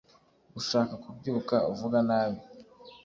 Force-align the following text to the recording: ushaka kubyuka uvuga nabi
ushaka 0.59 0.93
kubyuka 1.03 1.55
uvuga 1.71 1.97
nabi 2.07 2.39